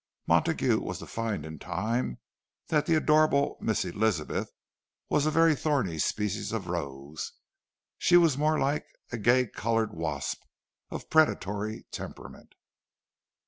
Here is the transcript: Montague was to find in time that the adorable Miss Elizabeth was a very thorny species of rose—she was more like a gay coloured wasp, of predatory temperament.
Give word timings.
Montague 0.25 0.79
was 0.79 0.97
to 0.97 1.05
find 1.05 1.45
in 1.45 1.59
time 1.59 2.17
that 2.69 2.87
the 2.87 2.95
adorable 2.95 3.59
Miss 3.61 3.85
Elizabeth 3.85 4.49
was 5.09 5.27
a 5.27 5.29
very 5.29 5.53
thorny 5.53 5.99
species 5.99 6.51
of 6.51 6.65
rose—she 6.65 8.17
was 8.17 8.35
more 8.35 8.57
like 8.57 8.87
a 9.11 9.19
gay 9.19 9.45
coloured 9.45 9.93
wasp, 9.93 10.41
of 10.89 11.11
predatory 11.11 11.85
temperament. 11.91 12.55